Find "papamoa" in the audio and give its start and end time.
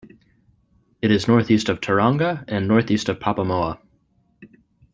3.19-3.79